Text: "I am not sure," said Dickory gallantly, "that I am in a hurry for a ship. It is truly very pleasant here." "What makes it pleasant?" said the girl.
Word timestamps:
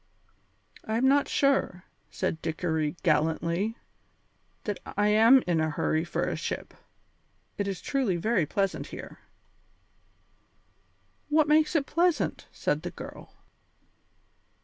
"I 0.83 0.97
am 0.97 1.07
not 1.07 1.27
sure," 1.27 1.83
said 2.09 2.41
Dickory 2.41 2.95
gallantly, 3.03 3.77
"that 4.63 4.79
I 4.83 5.09
am 5.09 5.43
in 5.45 5.61
a 5.61 5.69
hurry 5.69 6.03
for 6.03 6.23
a 6.23 6.35
ship. 6.35 6.73
It 7.59 7.67
is 7.67 7.83
truly 7.83 8.15
very 8.17 8.47
pleasant 8.47 8.87
here." 8.87 9.19
"What 11.29 11.47
makes 11.47 11.75
it 11.75 11.85
pleasant?" 11.85 12.47
said 12.51 12.81
the 12.81 12.89
girl. 12.89 13.31